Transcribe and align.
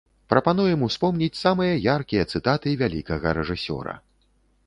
Прапануем 0.31 0.85
успомніць 0.87 1.37
самыя 1.41 1.73
яркія 1.95 2.23
цытаты 2.35 2.73
вялікага 2.81 3.37
рэжысёра. 3.39 3.93